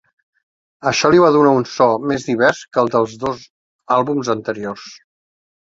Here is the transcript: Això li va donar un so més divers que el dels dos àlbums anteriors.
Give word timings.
Això 0.91 1.11
li 1.15 1.21
va 1.25 1.29
donar 1.35 1.51
un 1.59 1.67
so 1.73 1.87
més 2.13 2.27
divers 2.31 2.65
que 2.73 2.83
el 2.85 2.91
dels 2.97 3.17
dos 3.27 3.45
àlbums 3.99 4.35
anteriors. 4.39 4.93